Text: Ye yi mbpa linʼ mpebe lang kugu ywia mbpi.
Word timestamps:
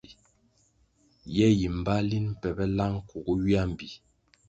Ye 1.35 1.47
yi 1.59 1.67
mbpa 1.77 1.95
linʼ 2.09 2.25
mpebe 2.33 2.65
lang 2.77 2.95
kugu 3.09 3.33
ywia 3.41 3.61
mbpi. 3.71 3.87